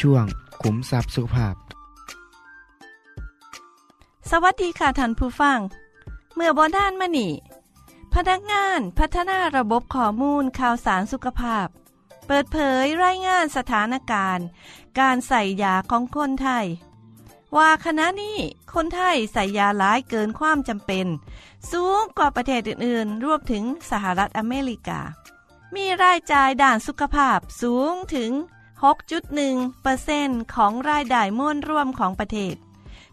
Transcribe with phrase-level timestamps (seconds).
[0.00, 0.24] ช่วง
[0.62, 1.54] ขุมทรัพย์สุขภาพ
[4.30, 5.58] สวัสดีค่ะท่านผู้ฟัง
[6.34, 7.32] เมื่อบอด้านมานี่
[8.14, 11.66] พนักงานพัฒนาระบบข้อมูลข่าวสารสุขภาพ
[12.26, 14.46] เปิดเผยรายงานสถานการณ์
[15.00, 16.66] การใช้ยาของคนไทย
[17.56, 18.38] ว่าขณะนี้
[18.74, 21.06] คนไทยใช้ยาหลายเกินความจำเป็น
[21.72, 25.00] สูงกว่าประเทศอื่นๆ รวมถึงสหรัฐอเมริกา
[25.74, 28.32] มีรายจ่ายด้านสุขภาพสูงถึง
[28.82, 32.54] 6.1%ของรายได้มวลรวมของประเทศ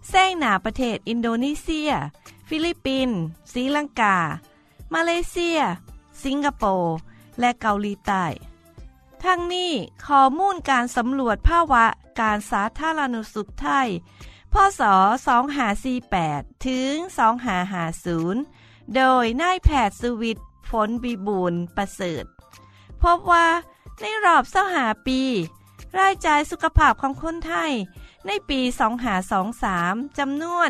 [0.10, 1.92] แซงหน้าประเทศอินโดนีเซีย
[2.50, 3.20] ฟิลิปปินส์
[3.54, 4.18] ศรีลังกา
[4.94, 5.60] มาเลเซีย
[6.24, 6.96] สิงคโปร์
[7.40, 8.26] และเกาหลีใต้
[9.24, 9.74] ทั้งนี้
[10.08, 11.86] ข้อมูลการสำรวจภาวะ
[12.20, 13.90] การสาธารณสุขไทย
[14.54, 14.82] พศ
[15.74, 16.94] 2548 ถึง
[18.16, 22.24] 2550 โดยนายแพทย์สุวิทย์ฝนบีบูรณ์ประเสริฐ
[23.02, 23.48] พบว่า
[24.02, 25.22] ในรอบเสหาปี
[26.00, 27.72] รายจ่ายสุขภาพของคนไทย
[28.28, 28.60] ในปี
[29.40, 30.70] 2523จำนวน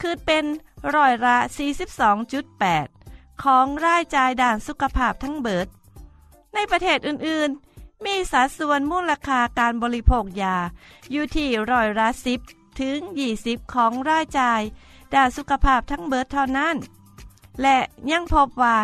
[0.00, 0.44] คือเป็น
[0.94, 1.36] ร้อยละ
[2.60, 5.68] 42.8 ของรายจ่ายด่านสุขภาพทั้งเบิด
[6.54, 10.56] ในประเทศอื่นๆ มีสัดส่วนมูลค่าการบริโภคยา
[11.10, 12.08] อยู่ที่ร้อยละ
[12.44, 12.98] 10ถึง
[13.36, 14.62] 20 ของรายจ่าย
[15.14, 16.76] ด่านสุขภาพทั้งเบิดเท่านั้น
[17.62, 17.78] และ
[18.10, 18.76] ยังพบว่า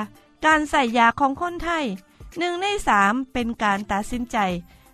[0.46, 1.84] การใส่ยาของคนไทย
[2.38, 4.36] หนึ่งในสามเป็นการตัดสินใจ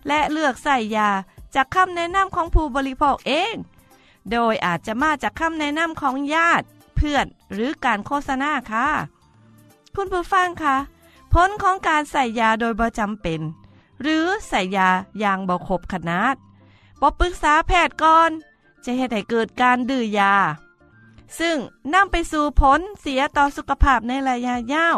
[0.07, 1.09] และเลือกใส่ยา
[1.55, 3.55] จากคำแนะนำของผู้บริโภคเอง
[4.31, 6.65] โดยอาจจะมาจากคำแนะนำของญาติ
[6.95, 8.87] เพื่อนหรือการโฆษณาค่ะ
[9.95, 10.77] คุณผู้ฟังคะ
[11.39, 13.41] ผลของการใส่ยาโดยบ่จำเป็น
[14.01, 16.35] หรือใส่ยาอย่างบ่ครบขนาด
[17.01, 18.31] บ่ปรึกษาแพทย์ก่อน
[18.83, 20.33] จะเหตุให้เกิดการดื้อยา
[21.39, 21.57] ซึ่ง
[21.93, 24.97] นำไปสู่ผลเสียต่อสุขภาพในระยะยาว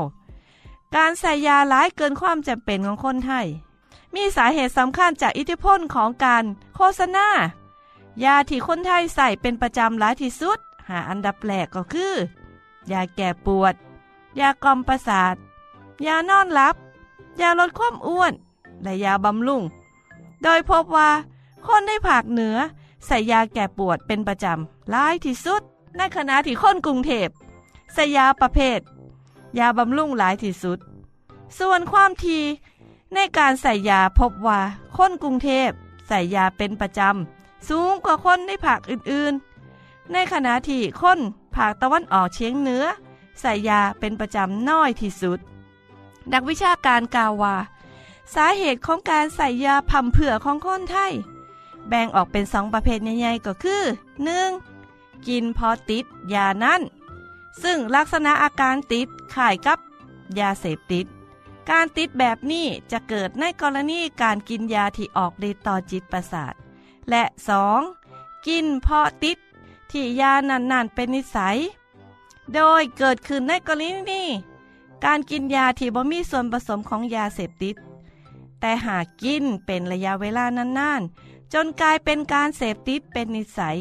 [0.96, 3.48] การใส่ยาหลายเกินความจำเป็นของคนไทย
[4.16, 6.44] มีสาเหตุสำคัญจากอิทธิพลของการ
[6.76, 7.28] โฆษณา
[8.24, 10.60] ยาที่คนไทยใส่เป็นประจำหลายที่สุด
[10.90, 12.14] หาอันดับแรกก็คือ
[12.92, 13.76] ยาแก้ปวด
[14.40, 15.36] ยากล่อมประสาท
[16.06, 16.76] ยานอนหลับ
[17.42, 18.34] ยาลดความอ้วน
[18.84, 19.64] และยาบำรุง
[20.44, 21.10] โดยพบว่า
[21.66, 22.58] คนในภาคเหนือ
[23.06, 25.62] ใส่ยาแก้ปวดเป็นประจำหลายที่สุด
[25.98, 27.28] ในขณะที่คนกรุงเทพ
[27.94, 28.80] ใส่ยาประเภท
[29.60, 30.80] ยาบำรุงหลายที่สุด
[31.60, 32.40] ส่วนความที
[33.14, 34.60] ในการใส่ยาพบว่า
[34.96, 35.70] คนกรุงเทพ
[36.08, 41.20] ใส่ยาเป็นประจำสูงกว่าคนในภาคอื่นๆ ในขณะที่คน
[41.56, 42.84] ภาคตะวันออกเฉียงเหนือ
[43.42, 45.40] ใส่ยาเป็นประจำน้อยที่สุด
[46.34, 47.56] นักวิชาการกล่าวว่า
[48.36, 51.14] สาเหตุของการใส่ยาพำเผื่อของคนไทย
[51.88, 53.84] แบ่งออกเป็นสองประเภทใหญ่ๆก็คือ
[54.56, 55.28] 1.
[55.28, 56.82] กินพอติดยานั้น
[57.64, 59.80] ซึ่งลักษณะอาการติดข่ายกับ
[60.40, 61.06] ยาเสพติด
[61.70, 66.54] การติดแบบนี้จะเกิดในกรณีการกินยาที่ออกฤทธิ์ต่อจิตประสาท
[67.10, 67.24] และ
[67.86, 68.48] 2.
[68.48, 69.38] กินเพราะติด
[69.92, 71.58] ที่ยานานๆเป็นนิสัย
[72.54, 74.28] โดยเกิดขึ้นในกรณีนี้
[75.06, 77.76] การกินยาที่บ่มีส่วนผสมของยาเสพติด
[78.60, 83.78] แต่หากกินเป็นระยะเวลานานๆ จนกลายเป็นการเสพติดเป็นนิสัย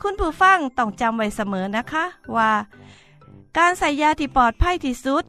[0.00, 2.04] คุณผู้ฟังต้องจำไว้เสมอนะคะ
[2.36, 2.52] ว่า
[3.58, 5.24] การใส่ยาที่ปลอดภัยที่สุด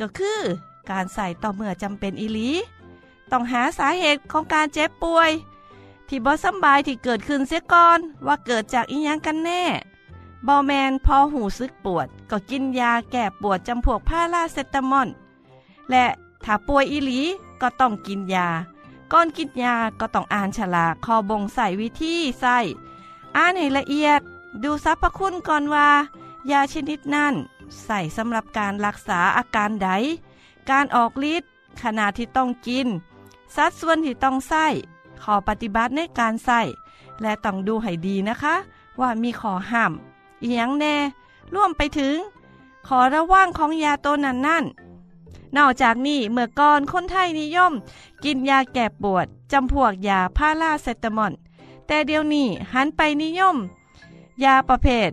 [0.00, 0.40] ก็คือ
[0.90, 2.50] การใส่ต่อเมื่อจำเป็นอีลี
[3.30, 5.30] ต้องหาสาเหตุของการเจ็บป่วย
[6.08, 9.62] ที่บ่สำบายที่เกิดขึ้นเสียก่อนว่าเกิดจากอีหยังกันแน่
[10.46, 15.08] บอแมนพอหูซึกปวด ก็กินยาแก้ปวดจำพวกพาราเซตามอล
[15.90, 16.06] และ
[16.44, 17.20] ถ้าป่วยอีหลี
[17.60, 18.48] ก็ต้องกินยา
[19.12, 22.58] ก่อนกินยาก็ต้องอ่านฉลากคอบงใส่วิธีใส่
[23.36, 24.20] อ่านให้ละเอียด
[24.62, 25.88] ดูสรรพคุณก่อนว่า
[26.50, 27.34] ยาชนิดนั้น
[27.84, 29.90] ใส่สำหรับการรักษาอาการใด
[30.70, 31.50] การออกฤทธิ์
[31.82, 32.86] ขนาดที่ต้องกิน
[33.56, 34.66] สัดส่วนที่ต้องใส่
[35.22, 36.60] ขอปฏิบัติในการใส่
[37.22, 38.54] และต้องดูให้ดีนะคะ
[39.00, 39.92] ว่ามีขอห้าม
[40.42, 40.94] อีหยังแน่
[41.54, 42.16] ร่วมไปถึง
[42.86, 44.64] ขอระว่างของยาตัวนั้นนั่น
[45.56, 47.72] นอกจากนี้เมื่อก่อนคนไทยนิยม
[48.24, 51.32] กินยาแก้ปวดจำพวกยาพาราเซตามอล
[51.86, 53.56] แต่เดี๋ยวนี้หันไปนิยม
[54.44, 55.10] ยาประเภท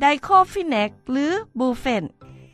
[0.00, 2.04] ไดโคฟินเนกหรือบูเฟน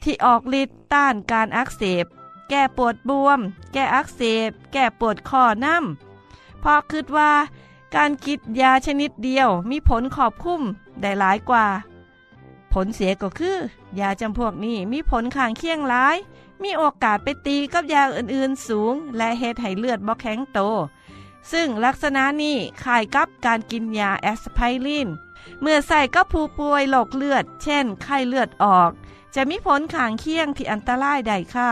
[0.02, 2.04] ที่ออกฤทธิ์ต้านการอักเสบ
[2.48, 3.40] แก้ปวดบวม
[3.72, 7.32] แก้อักเสบ แก้ปวดคอน้ำเพราะคิดว่า
[7.94, 10.62] การกินยาชนิดเดียวมีผลขอบคุ้ม
[11.00, 11.66] ได้หลายกว่า
[12.72, 13.56] ผลเสียก็คือ
[14.00, 16.16] ยาจำพวกนี้มีผลข้างเคียงหลาย
[16.62, 20.58] มีโอกาสไปตีกับยาอื่นๆสูง และเฮ็ดให้เลือดบ่แข็งโต
[21.52, 25.08] ซึ่งลักษณะนี้คล้ายกับการกินยาแอสไพริน
[25.60, 28.90] เมื่อใส่กับผู้ป่วยโรคเลือด เช่น ไข้เลือดออก
[29.34, 31.70] จะมีผลข้างเคียงที่อันตรายได้ค่ะ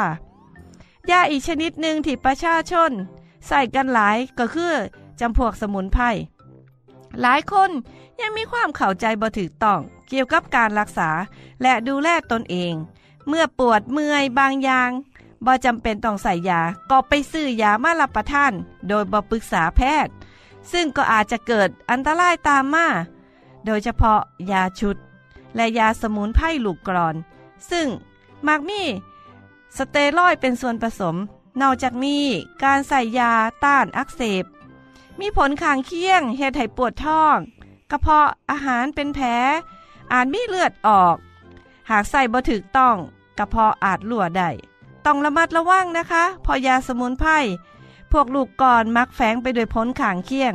[1.11, 2.93] ยาอีกชนิดหนึ่งที่ประชาชน
[3.47, 4.75] ใส่กันหลายก็คือ
[5.21, 6.05] จำพวกสมุนไพร
[7.21, 7.71] หลายคน
[8.21, 11.11] ยังมีความเข้าใจบ่ถูกต้องเกี่ยวกับการรักษา
[11.63, 12.73] และดูแลตนเอง
[13.29, 14.91] เมื่อปวดเมื่อยบางอย่าง
[15.47, 16.61] บ่จำเป็นต้องใส่ยา
[16.91, 18.53] ก็ไปซื้อยามารับประทาน
[18.89, 20.13] โดยบ่ปรึกษาแพทย์
[20.73, 22.89] ซึ่งก็อาจจะเกิดอันตรายตามมา
[23.67, 24.21] โดยเฉพาะ
[24.51, 24.97] ยาชุด
[25.57, 27.17] และยาสมุนไพรลูกกรอน
[27.71, 27.87] ซึ่ง
[28.49, 28.83] มักมี
[29.77, 31.17] สเตียรอยด์เป็นส่วนผสม
[31.61, 32.25] นอกจากนี้
[32.65, 33.33] การใส่ยา
[33.65, 34.45] ต้านอักเสบ
[35.21, 37.37] มีผลข้างเคียงเฮ็ดให้ปวดท้อง
[37.91, 39.27] กระเพาะอาหารเป็นแผล
[40.13, 41.17] อาจมีเลือดออก
[41.91, 42.97] หากใส่บ่ถูกต้อง
[43.39, 44.51] กระเพาะอาจรั่วได้
[45.07, 47.31] ต้องระมัดระวังนะคะ พอยาสมุนไพร
[48.13, 50.55] พวกลูกก่อนมักแฝงไปด้วยผลข้างเคียง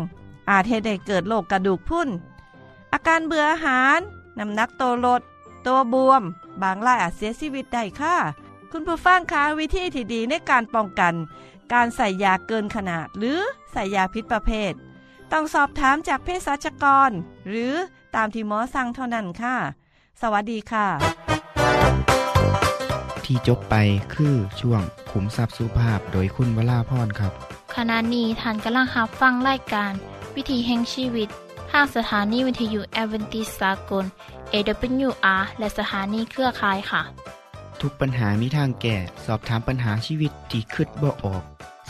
[0.50, 2.10] อาจเฮ็ดให้เกิดโรคกระดูกพรุน
[2.94, 4.00] อาการเบื่ออาหาร
[4.40, 5.22] น้ำหนักโตลด
[5.66, 6.24] ตัวบวม
[6.62, 8.16] บางรายอาจเสียชีวิตได้ค่ะ
[8.72, 11.13] คุณผู้ฟังคะวิธีที่ดีในการป้องกัน
[11.74, 13.40] การใส่ยาเกินขนาดหรือ
[13.71, 14.73] ใส่ยาพิษประเภท
[15.31, 17.12] ต้องสอบถามจากเภสัชกร
[17.47, 17.73] หรือ
[18.15, 19.56] ตามที่หมอสั่งเท่านั้นค่ะ
[20.21, 20.88] สวัสดีค่ะ
[23.25, 23.75] ที่จบไป
[24.13, 24.81] คือช่วง
[25.12, 27.33] ขุมทรัพย์สุภาพโดยคุณวราพรครับ
[27.75, 29.91] ขณะนี้ท่านกำลังรับฟังรายการ
[30.36, 31.29] วิถีแห่งชีวิต
[31.72, 34.05] ทางสถานีวิทยุแอเวนติสากล
[34.53, 37.01] AWR และสถานีเครือข่ายค่ะ
[37.81, 41.43] ทุกปัญหามีทางแก้สอบถามปัญหาชีวิตที่คืดบ่ออก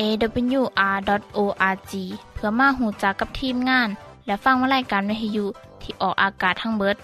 [0.00, 1.92] awr.org
[2.34, 3.88] เพื่อมาหูจักกับทีมงาน
[4.26, 5.46] และฟังวารายการวิทยุ
[5.82, 6.96] ที่ออกอากาศทั้งเบิด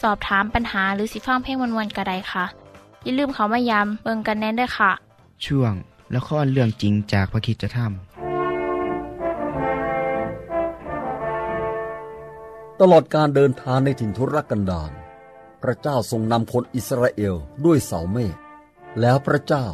[0.00, 2.44] สอบถามปัญหาหรือสิฟังเพลงวันๆกระไดค่ะ
[3.02, 4.90] อย่าลืมเขามายามเบิงกันแน่นด้วยค่ะ
[5.46, 5.72] ช่วง
[6.14, 7.92] ละครเรื่องจริงจากพระคริสตธรรม
[12.80, 14.90] ตลอดการเดินทางในถิ่นทุรกันดาร
[15.62, 17.34] พระเจ้าทรงนำคนอิสราเอล
[17.64, 18.36] ด้วยเสาเมฆ
[19.00, 19.66] แล้วพระเจ้า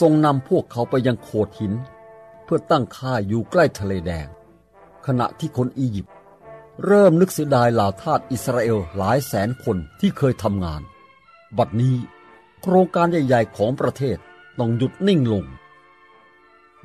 [0.00, 1.72] ทรงนำพวกเขาไปยังโขดหิน
[2.46, 4.28] เพื่อตั้งค่ายอยู่ใกล้ทะเลแดง
[5.06, 6.14] ขณะที่คนอียิปต์
[6.84, 10.82] เริ่มนึกเสียดายเหล่าทาสอิสราเอลหลายแสนคนที่เคยทำงาน
[11.58, 11.96] บัดนี้
[12.62, 14.18] โครงการใหญ่ ๆ ของประเทศ
[14.58, 15.44] ต้องหยุดนิ่งลง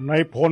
[0.07, 0.51] ในพล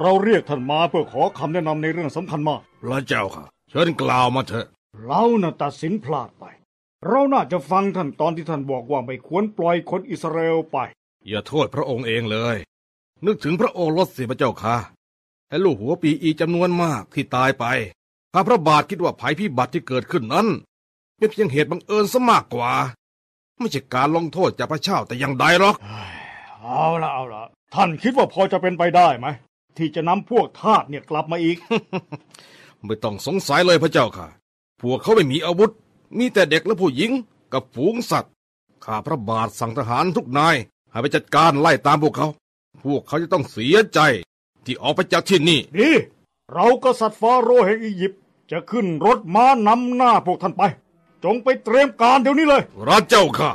[0.00, 4.66] เราเรียกท่านมาเพื่อขอคำแนะนำในเรื่องสำคัญมาก พระเจ้าค่ะ เชิญกล่าวมาเถอะ
[5.04, 6.44] เราน่ะตัดสินพลาดไป
[7.06, 10.78] เราน่าจะฟังท่านตอนที่ท่านบอกว่าไม่ควรปล่อยคนอิสราเอลไป
[11.28, 12.56] อย่าโทษพระองค์เองเลย
[13.24, 14.76] นึกถึงพระโอรสสิพระเจ้าค่ะ
[15.48, 17.64] และลูกหัวปีอีจำนวนมากที่ตายไป
[18.32, 20.46] ข้าพระบาทคิดว่าภัยพิบัติที่เกิดขึ้นนั้น
[21.16, 22.72] เป็นเพียงเหตุบังเอิญซะมากกว่า
[23.58, 25.76] ไม่ใช่การลงโทษจากพระเจ้าแต่อย่างใดหรอก
[26.62, 27.44] เอาละเอาละ
[27.74, 29.26] ท่านคิดว่าพอจะเป็นไปได้ไหม
[29.76, 31.56] ที่จะนำพวกทาสเนี่ยกลับมาอีก
[32.84, 34.28] ไม่ต้องสงสัยเลยพระเจ้าค่ะ
[34.80, 35.70] พวกเขาไม่มีอาวุธ
[36.18, 37.10] มีแต่เด็กและผู้หญิง
[37.52, 38.32] กับฝูงสัตว์
[38.84, 40.56] ข้าพระบาทสั่งทหารทุกนาย
[40.90, 42.28] ให้ไปจัดการไล่ตามพวกเขา
[42.86, 44.00] พวกเขาจะต้องเสียใจ
[44.64, 45.90] ที่ออกไปจากที่นี่ ดี
[46.52, 50.62] เรากษัตริย์ฟาโรห์แห่งอียิปต์จะขึ้นรถม้านำหน้าพวกท่านไป
[51.24, 53.52] จงไปเตรียมการเดี๋ยวนี้เลยพระเจ้าค่ะ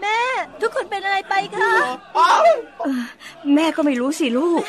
[0.00, 0.20] แม่
[0.60, 1.72] ทุกคนเป็นอะไรไปคะ
[3.54, 4.62] แม่ก็ไม่รู้สิลูก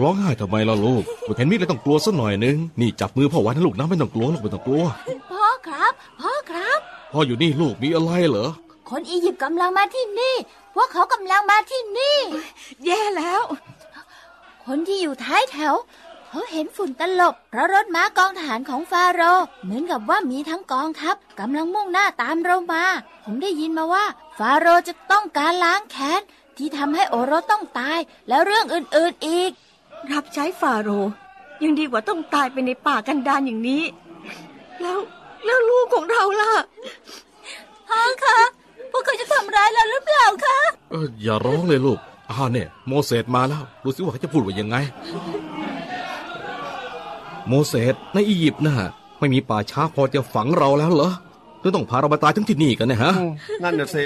[0.00, 4.84] ร้องไห้ทำไมล่ะลูกไม่เห็นมีดเลยต้องกลัวสักหน่อยนึง นี่จับมือพ่อไว้นะลูกนะไม่ต้องกลัวลูกไม่ต้องกลัว
[5.30, 6.78] พ่อครับ พ่อครับ
[7.12, 8.48] พ่ออยู่นี่ลูกมีอะไรเหรอ
[8.90, 10.34] คนอียิปต์กำลังมาที่นี่
[10.74, 12.18] พวกเขากำลังมาที่นี่
[12.84, 13.42] แย่แล้ว
[14.64, 15.74] คนที่อยู่ท้ายแถว
[16.30, 22.84] เขาเห็นฝุ่นตลบ เพราะรถม้ากองทหารของฟาโรห์เหมือนกับว่ามีทั้งกองทัพกำลังมุ่งหน้าตามเรามา
[23.24, 24.04] ผมได้ยินมาว่า
[24.38, 26.20] ฟาโรห์จะต้องการล้างแค้น
[26.56, 29.50] ที่ทำให้โอรสต้องตาย แล้วเรื่องอื่นๆอีก
[30.12, 31.10] รับใช้ฟาโรห์
[31.62, 33.82] ยังดีกว่าต้องตายไปในป่ากันดารอย่างนี้
[34.80, 34.98] แล้ว
[35.44, 36.52] แล้วลูกของเราล่ะ
[37.88, 38.38] พ่อคะ
[38.90, 40.58] พวกเขาจะทำร้ายเราหรือเปล่าคะ
[40.90, 41.98] เอออย่าร้องเลยลูก
[42.30, 44.76] อ่าเนี่ย โมเสสมาแล้วดูสิว่าเขาจะพูดว่ายังไง
[47.48, 48.76] โมเสสในอียิปต์น่ะ
[49.18, 51.10] ไม่มีป่าช้าพอจะฝังเราแล้วเหรอ
[51.60, 53.12] หรือต้องพาเรามาตายทั้งที่นี่กันเนะฮะ
[53.62, 54.04] นั่นน่ะสิ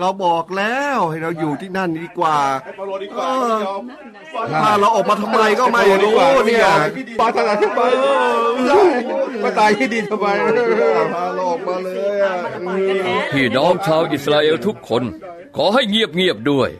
[0.00, 2.36] เราบอกแล้วให้เราอยู่ที่นั่นดีกว่า
[3.18, 3.22] เอ
[3.54, 3.56] อ
[4.62, 6.14] พาเราออกมาทำไมก็ไม่รู้
[6.46, 6.66] เนี่ย
[7.20, 7.80] ปาทหารทำไม
[9.42, 10.26] มาตายที่ดีทำไม
[11.14, 12.34] พาเราออกมาเลยอะ
[13.32, 15.02] พี่น้องชาวอิสราเอลทุกคน
[15.56, 16.70] ขอให้เงียบๆด้วย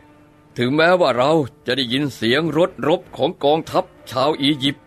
[0.58, 1.32] ถึงแม้ว่าเรา
[1.66, 4.83] จะได้ยินเสียงรถรบของกองทัพชาวอียิปต์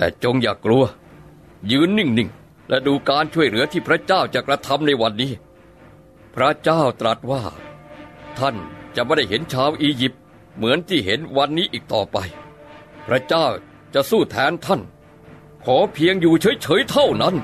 [0.00, 0.84] แต่จงอย่ากลัว
[1.72, 5.32] ยืนนิ่งๆ และดูการช่วยเหลือที่พระเจ้าจะกระทำในวันนี้
[6.34, 7.42] พระเจ้าตรัสว่า
[8.38, 8.56] ท่าน
[8.96, 10.20] จะไม่ได้เห็นชาวอียิปต์
[10.56, 12.18] เหมือนที่เห็นวันนี้อีกต่อไป
[13.06, 13.46] พระเจ้า
[13.94, 14.80] จะสู้แทนท่าน
[15.64, 17.34] ขอเพียงอยู่เฉยๆเท่านั้น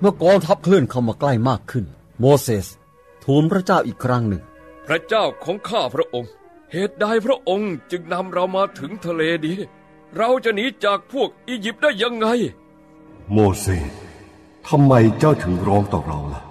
[0.00, 1.84] เมื่อกองทัพเคลื่อนเข้ามาใกล้มากขึ้น
[2.20, 2.66] โมเสส
[3.24, 4.42] ทูลพระเจ้าอีกครั้งหนึ่ง
[4.86, 6.32] พระเจ้าของข้าพระองค์
[6.74, 9.58] เหตุใดพระองค์จึงนำเรามาถึงทะเลนี้
[10.16, 12.26] เราจะหนีจากพวกอียิปต์ได้ยังไง
[13.32, 13.92] โมเสส
[14.68, 16.42] ทำไมเจ้าถึงร้องต่อเราล่ะ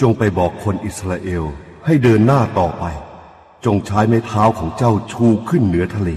[0.00, 1.44] จงไปบอกคนอิสราเอล
[1.86, 2.84] ให้เดินหน้าต่อไป
[3.64, 6.10] จงใช้ไม้เท้าของเจ้าชูขึ้นเหนือทะเล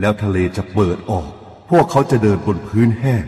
[0.00, 1.28] แล้วทะเลจะเปิดออก
[1.70, 3.24] พวกเขาจะเดินบนพื้นแห้ง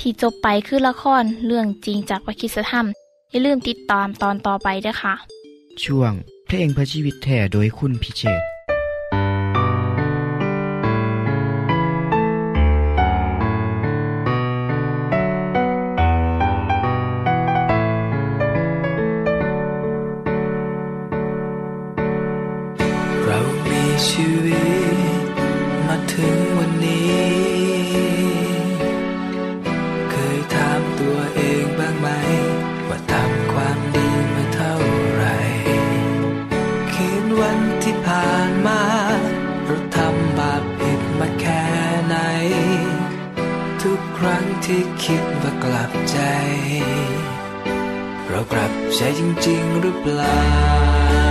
[0.00, 2.88] ที่จบไปคือละครเรื่องจริงจากวิคิสธรรม
[3.30, 5.14] อย่าลืมติดตามตอนต่อไปด้วยค่ะ
[5.84, 6.12] ช่วง
[6.46, 8.55] เพลงเพื่อชีวิตแท่โดยคุณพิเชษ
[49.18, 51.25] จริง ๆ หรือเปล่า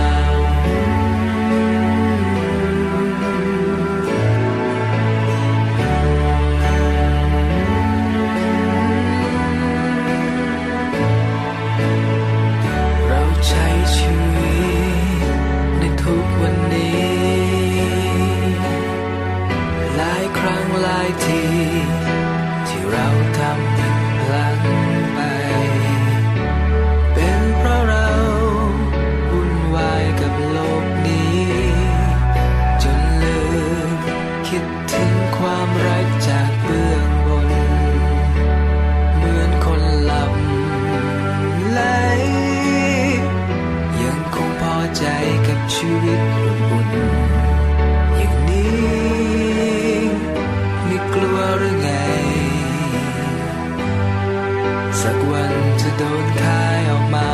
[51.36, 51.88] ว่าหรือไง
[55.00, 57.30] สักวันจะโดนคายออกมา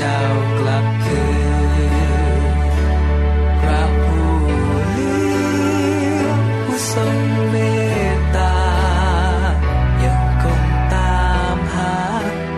[0.00, 0.20] เจ้า
[0.58, 1.22] กลับคื
[2.50, 2.60] น
[3.60, 4.30] พระผู้
[4.92, 7.16] เลี้ยงผู้ทรง
[7.50, 7.56] เม
[8.14, 8.56] ตตา
[10.04, 10.62] ยังคง
[10.94, 11.20] ตา
[11.54, 11.94] มหา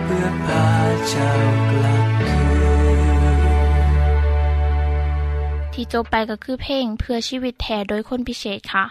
[0.03, 0.67] เพื่อพา
[1.09, 1.31] เจ้า
[1.71, 2.39] กลับคื
[3.33, 3.41] น
[5.73, 8.85] ที่จบไปก็คือเพลงเพื่อชีวิตแทนโดยคนพิเศษค่ะ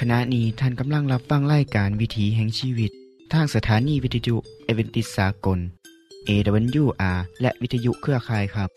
[0.00, 2.90] ขณะนี้ท่านกำลังรับฟังรายการวิถีแห่งชีวิต
[3.32, 5.60] ทางสถานีวิทยุเอเวนติสากล
[6.28, 8.68] AWR และวิทยุเครือข่ายครับ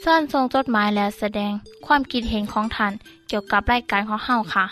[0.00, 1.52] เชิญส่งจดหมายและแสดง
[1.86, 2.92] ความคิดเห็นของท่าน
[3.28, 4.66] เกี่ยวกับรายการของเฮาค่ะ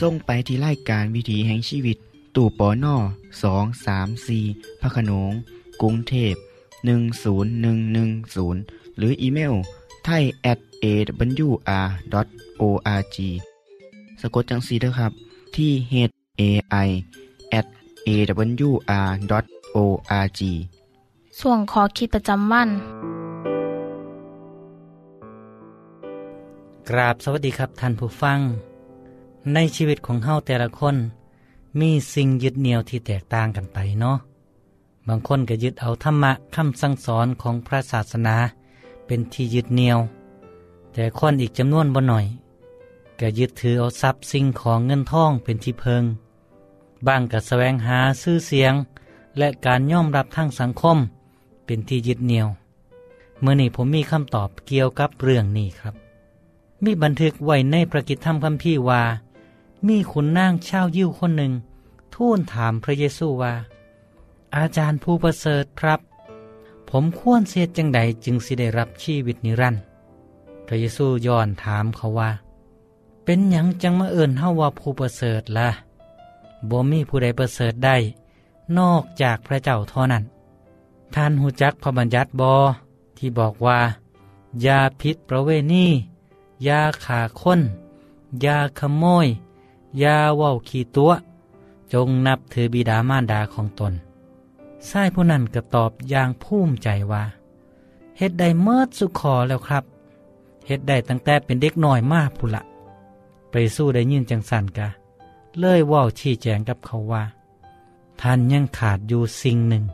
[0.00, 1.96] ส่งไปที่รายการวิถีแห่งชีวิต
[2.36, 2.96] ตู่ปอน่อ
[3.42, 4.38] สองสามสี
[4.80, 5.32] พระโขนง
[5.82, 6.34] กรุงเทพ
[7.26, 9.54] 10110 หรืออีเมล
[10.04, 11.76] ไทย at awr.org
[14.20, 15.12] สะกดจังสีด้วยครับ
[15.56, 15.94] ที่ h
[16.40, 16.42] a
[16.86, 16.88] i
[17.58, 17.66] at
[19.76, 20.40] awr.org
[21.40, 22.68] ส่วนขอคิดประจำวัน
[26.88, 28.38] กราบสวัสดีครับท่านผู้ฟัง
[29.54, 30.96] ในชีวิตของเฮาแต่ละคน
[31.80, 34.16] มีสิ่งยึดเหนี่ยวที่แตกต่างกันไปเนาะ
[35.08, 38.36] บางคนก็ยึดเอาธรรมะคำสั่งสอนของพระศาสนา
[39.06, 39.98] เป็นที่ยึดเหนี่ยว
[40.92, 42.26] แต่คนอีกจำนวนบ่หน่อย
[43.20, 46.04] ก็ยึดถือเอาทรัพย์สิ่งของเงินทองเป็นที่เพิง
[47.06, 48.74] บางก็แสวงหาชื่อเสียง
[49.38, 50.98] และการยอมรับทางสังคม
[51.64, 52.48] เป็นที่ยึดเหนี่ยว
[53.40, 55.94] เมื่อนี้ผมมีคำตอบเกี่ยวกับเรื่องนี้ครับ
[56.84, 59.02] มีบันทึกไว้ในประกิตธรรมคัมภีร์ว่า
[59.86, 61.52] มีขุนนางชาวยิวคนหนึ่ง
[62.14, 63.54] ทูลถามพระเยซูว่า
[64.56, 66.00] อาจารย์ผู้ประเสริฐครับ
[66.90, 69.82] ผมควรเสียจังใดจึงสิได้รับชีวิตนิรันดร์
[70.66, 72.30] พระเยซูย้อนถามเขาว่า
[73.24, 75.68] เป็นหยังจังมาเอิญเฮาว่าผู้ประเสริฐละ่ะ
[76.70, 77.96] บ่มีผู้ใดประเสริฐได้
[78.78, 80.24] นอกจากพระเจ้าเท่านั้น
[81.14, 82.54] ท่านหูจักพระบัญญัติบอ
[83.16, 83.80] ที่บอกว่า
[84.66, 85.86] ยาพิษประเวณี
[86.66, 87.60] ยาขาค้น
[88.44, 89.26] ยาขโมย
[90.02, 91.12] ยาว่าวขี่ตัว
[91.92, 93.92] จงนับถือบิดามารดาของตน
[94.88, 97.24] ชายผู้นั้นก็ตอบอย่างภูมิใจว่า
[98.18, 99.84] เฮ็ดได้เมิดสุขอแล้วครับ
[100.66, 102.62] เฮ็ดได้ตั้งแต่เป็นเด็กน้อยมากพุละ
[103.50, 104.88] ไปสู้ได้ยินจังสันกะ
[105.60, 107.22] เลยว่าวชี้แจงกับเขาว่า
[108.24, 109.84] ท่านยังขาดอยู่สิ่งหนึ่ง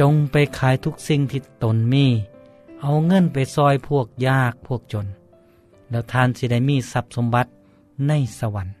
[0.00, 2.06] จงไปขายทุกสิ่งที่ตนมี
[2.80, 5.06] เอาเงินไปซอยพวกยากพวกจน
[5.90, 7.50] แล้วท่านสิได้มีทรัพย์สมบัติ
[8.06, 8.74] ในสวรรค์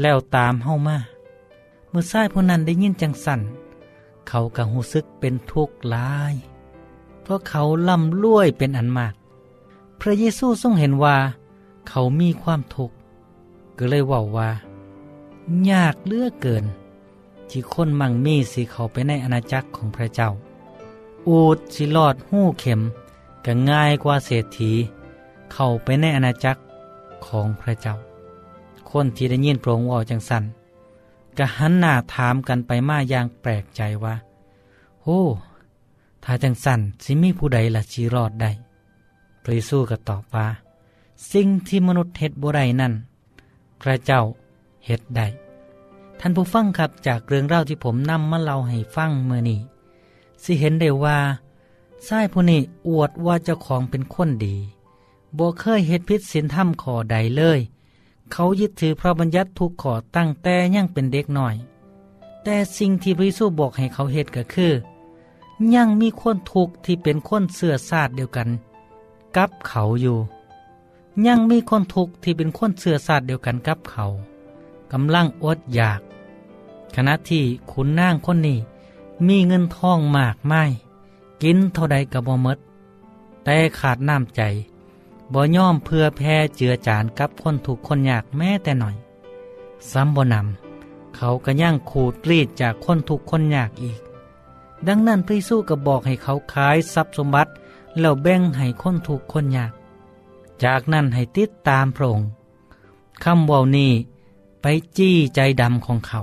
[0.00, 0.96] แล้วตามเฮ้ามา
[1.88, 3.40] เมื่อชายผู้นั้นได้ยินจังสัน
[4.28, 6.34] เขาก็หูซึกเป็นทุกข์ลาย
[7.22, 9.14] เพราะเขาล่ำรวยเป็นอันมาก
[10.00, 11.16] พระเยซูทรงเห็นว่า
[11.88, 12.94] เขามีความทุกข์
[13.78, 14.50] ก็เลยว่าว่า
[15.70, 16.66] ยากเลือเกิน
[17.52, 20.30] ที่คนมั่งมีสิเขาไปในอาณาจักรของพระเจ้า
[21.28, 22.80] อูดสิลอดหู้เข็ม
[23.44, 24.72] ก็ง่ายกว่าเศรษฐี
[25.52, 26.60] เข้าไปในอาณาจักร
[27.26, 27.94] ของพระเจ้า
[28.90, 30.44] คนที่ได้ยินโปรงว่าจังสัน
[31.38, 34.14] ก็หันหน้าถามกันไปมาอย่างแปลกใจว่า
[35.02, 35.20] โอ้
[36.24, 38.50] ถ้าจังสันสิมีผู้ใดละชีรอดได้
[39.42, 40.46] พระเยซูก็ตอบว่า
[41.32, 42.92] สิ่งที่มนุษย์เฮ็ดบ่ได้นั่น
[43.80, 44.20] พระเจ้า
[44.86, 45.26] เฮ็ดได้
[46.24, 49.60] ท่านผู้ฟังครับจากเรื่องเล่าที่ผมนำมาเล่าให้ฟังเมื่อนี้
[50.42, 51.18] สิเห็นได้ว่า
[52.06, 54.56] ชายผู้นี้อวดว่าเจ้าของเป็นคนดี
[55.38, 57.60] บ่เคยเฮ็ดพิษศีลธรรมขอใดเลย
[58.32, 61.54] เขายึดถือพระบัญญัติทุกขอตั้งแต่ยังเป็นเด็กหน่อย
[62.44, 64.72] แต่สิ่งที่พระเยซูบอกให้เขาเฮ็ดก็คือ
[65.74, 68.48] ยังมีคนทุกข์ที่เป็นคนเสื้อซาดเดียวกัน
[69.36, 70.18] กับเขาอยู่
[71.26, 74.06] ยังมีคนทุกข์ที่เป็นคนเสื้อซาดเดียวกันกับเขา
[74.92, 76.00] กำลังอดอยาก
[76.94, 78.58] ขณะที่ขุนนางคนนี้
[79.26, 80.62] มีเงินทองมากไม้
[81.42, 82.58] กินเท่าใดกับบ่มด
[83.44, 84.42] แต่ขาดน้ำใจ
[85.32, 88.96] บ่ย่อมเพื่อแพ่เจือจานกับคนถูกคนอยากแม้แต่หน่อย
[89.90, 94.00] ซ้ำบ่นำเขาก็ย่างขูดรีดจากคนถูกคนอยากอีก
[94.86, 97.50] ดังนั้นพระสู้ก็บอกให้เขาขายทรัพย์สมบัติ
[98.00, 99.72] แล้วแบ่งให้คนถูกคนอยาก
[100.64, 102.28] จากนั้นให้ติดตามพระองค์
[103.24, 103.92] คำว่านี้
[104.62, 104.66] ไป
[104.98, 106.20] จี้ใจดำของเขา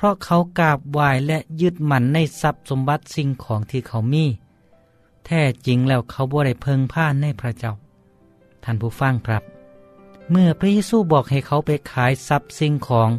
[0.00, 4.24] เพราะเขากราบไหว้และยึดมั่นในทรัพย์สมบัติสิ่งของที่เขามี
[5.26, 7.72] แท้จริงแล้วเขาบ่ได้เพิงผ้านในพระเจ้า
[8.64, 9.42] ท่านผู้ฟังครับ
[10.30, 13.10] เมื่อพระเยซูบอกให้เขาไปขายทรัพย์สิ่งของ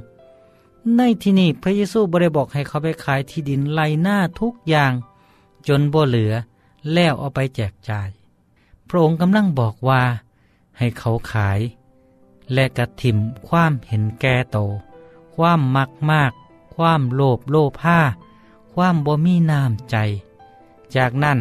[0.98, 4.94] ในที่นี้พระเยซูบ่ได้บอกให้เขาไปขายที่ดินไล่หน้าทุกอย่าง
[5.68, 6.34] จนบ่เหลือ
[6.94, 8.10] แล้วเอาไปแจกจ่าย
[8.88, 10.02] พระองค์กำลังบอกว่า
[10.78, 11.60] ให้เขาขาย
[12.54, 13.18] และกระถิ่ม
[13.48, 14.58] ความเห็นแก่โต
[15.36, 16.32] ความมักมาก
[16.76, 18.00] ความโลภโลภา
[18.74, 19.96] ความบ่มีน้ำใจ
[20.96, 21.38] จากนั้น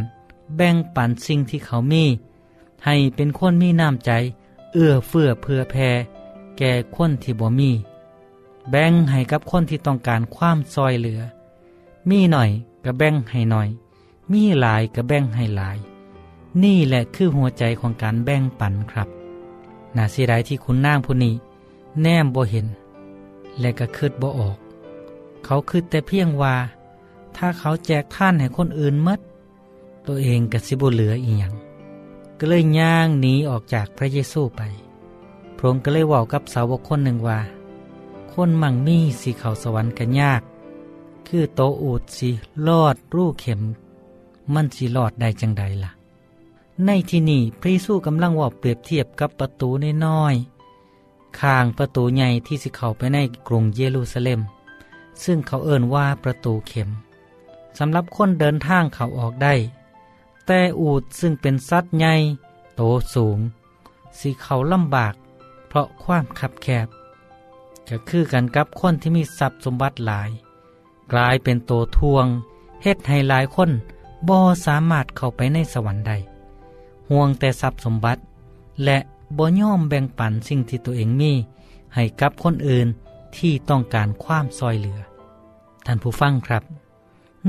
[0.56, 2.04] แบ่งปันสิ่งที่เขามี
[2.84, 4.10] ให้เป็นคนมีน้ำใจ
[4.72, 5.88] เอื้อเฟื้อเพื่อแพ่
[6.58, 7.70] แก่คนที่บ่มี
[8.70, 11.20] แบ่งให้กับคนที่ต้องการความซอยเหลือ
[12.08, 12.50] มีหน่อย
[12.84, 13.68] ก็แบ่งให้หน่อย
[14.32, 15.78] มีหลายก็แบ่งให้หลาย
[16.62, 19.08] นี่แหละคือหัวใจของการแบ่งปันครับ
[19.96, 21.34] น่าเสียดายที่คุณนางผู้นี้
[22.02, 22.66] แนมบ่เห็น
[23.60, 24.56] และก็คืดบ่ออก
[25.52, 26.54] เขาคืดแต่เพียงว่า
[27.36, 29.20] ถ้าเขาแจกท่านให้คนอื่นมด
[30.06, 31.54] ตัวเองก็สิบเหลืออีหยัง
[32.38, 34.62] ก็เลยย่างหนีออกจากพระเยซูไป
[35.56, 37.40] พระองค์ก็เลยว่ากับสาวกคนหนึ่งว่า
[38.32, 40.42] คนมั่งมีสิเขาสวรรค์กันยาก
[41.26, 42.30] คือโตอูดสิ
[42.66, 43.60] ลอดรูเข็ม
[44.54, 45.90] มันสิลอดได้จังใดล่ะ
[46.84, 49.68] ในที่นี้พระเยซูกำลังว่าเปรียบเทียบกับประตู
[50.04, 54.42] น้อยๆข้างประตูใหญ่ที่สิเข้าไปในกรุงเยรูซาเล็ม
[55.24, 56.90] ซึ่งเขาเอ่นว่าประตูเข็ม
[57.78, 59.54] สำหรับคนเดินทางเขาออกได้
[60.46, 62.14] แต่อูดซึ่งเป็นสัตว์ใหญ่
[62.76, 62.82] โต
[63.14, 63.38] สูง
[64.18, 65.14] สิเขาลำบาก
[65.68, 66.86] เพราะความขับแคบ
[67.88, 70.30] ก็คือกันกับคนที่มีทรัพย์สมบัติหลาย
[71.12, 72.26] กลายเป็นโตทวง
[72.82, 73.70] เฮ็ดให้หลายคน
[74.28, 76.16] บ่สามารถเข้าไปในสวรรค์ได้
[77.10, 78.20] ห่วงแต่ทรัพย์สมบัติ
[78.84, 78.98] และ
[79.36, 81.32] บ่ย่อมแบ่งปันสิ่งที่ตัวเองมี
[81.94, 82.88] ให้กับคนอื่น
[83.36, 85.00] ที่ต้องการความซอยเหลือ
[85.86, 86.62] ท่านผู้ฟังครับ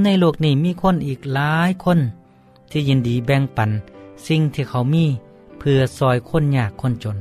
[0.03, 1.99] ในโลกนี้มีคนอีกหลายคน
[2.71, 3.69] ที่ยินดีแบ่งปัน
[4.27, 5.05] สิ่งที่เขามี
[5.59, 7.17] เพื่อซอยคนยากคนจน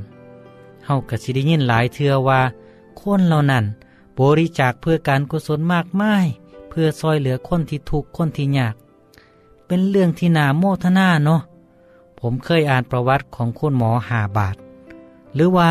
[0.85, 2.41] เฮาก็สิได้ยินหลายเทือว่า
[3.01, 3.65] คนเหล่านั้น
[4.17, 6.25] บริจาคเพื่อการกุศลมากมาย
[6.69, 8.75] เพื่อซอยเหลือคนที่ทุกข์คนที่ยาก
[9.67, 11.41] เป็นเรื่องที่น่าโมทนาเนาะ
[12.19, 14.55] ผมเคยอ่านประวัติของคุณหมอหาบาท
[15.35, 15.69] หรือว่า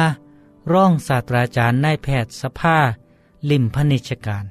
[0.73, 2.79] ร่องศาสตราจารย์นายแพทย์สภา
[3.51, 4.45] ลิมพนิชการ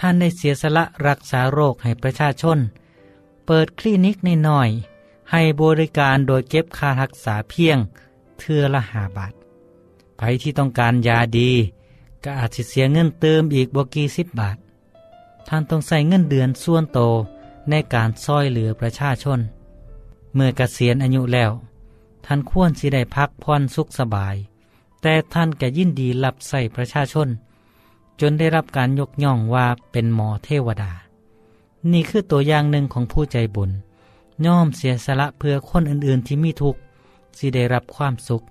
[0.00, 2.58] ท่านได้เสียสละรักษาโรคให้ประชาชน
[3.46, 4.70] เปิดคลินิกในหน้อย
[5.30, 7.78] ให้บริการโดยเก็บค่ารักษาเพียง
[8.38, 9.32] เทือละหาบาท
[10.18, 11.50] ใครที่ต้องการยาดี
[12.24, 14.56] ก็อาจจะเสียเงินเติมอีกบกี่สิบบาท
[15.48, 17.00] ท่านต้องใส่เงินเดือนส่วนโต
[17.70, 19.40] ในการซอยเหลือประชาชน
[20.34, 21.50] เมื่อกเกษียณอายุแล้ว
[22.26, 24.36] ท่านควรสิได้พักผ่อนสุขสบาย
[25.02, 27.28] แต่ท่านก็ยินดีรับใส่ประชาชน
[28.20, 30.92] จนได้รับการยกย่องว่าเป็นหมอเทวดา
[31.92, 33.70] นี่คือตัวอย่างหนึ่งของผู้ใจบุญ
[34.46, 36.80] ย่อมเสียสละเพื่อคนอื่นๆที่มีทุกข์
[37.38, 38.42] สิได้รับความสุข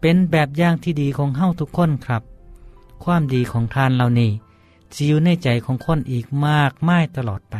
[0.00, 2.22] เป็นแบบอย่างที่ดีของเฮาทุกคนครับ
[3.04, 4.30] ความดีของทานเหล่านี้
[4.94, 7.56] จะอยู่ในใจของคนอีกมากมายตลอดไป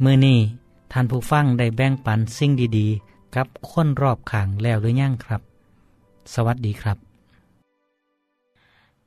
[0.00, 0.38] เมื่อนี้
[0.92, 5.42] ท่านผู้ฟังได้แบ่งปันสิ่งดีๆ กับคนรอบข้างแล้วหรือยังครับ
[6.34, 7.05] สวัสดีครับ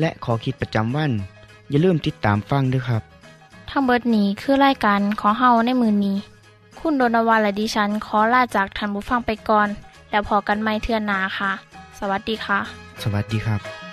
[0.00, 1.12] และขอคิดประจำวัน
[1.70, 3.02] อย่าลืมติดตามฟังด้วยครับ
[3.70, 6.16] ทั้งเบิดนี้คือรายการขอเฮาในมือนี้
[6.78, 9.68] คุณโดนวาและดิฉันขอลาจากทันบุฟังไปก่อน
[10.10, 11.52] แล้วพอกันไม่เทื่อนนาค่ะ
[11.98, 12.58] สวัสดีค่ะ
[13.02, 13.85] สวัสดีครับ